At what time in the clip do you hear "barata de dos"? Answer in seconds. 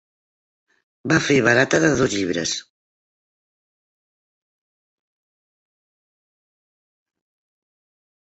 1.47-2.09